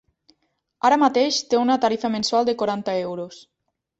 Ara 0.89 0.97
mateix 1.01 1.37
té 1.51 1.59
una 1.65 1.77
tarifa 1.85 2.11
mensual 2.15 2.49
de 2.49 2.57
quaranta 2.63 2.99
euros. 3.03 3.41